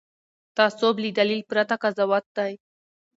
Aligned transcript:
تعصب 0.57 0.95
له 1.03 1.09
دلیل 1.19 1.41
پرته 1.49 1.75
قضاوت 1.83 2.25
دی 2.37 2.53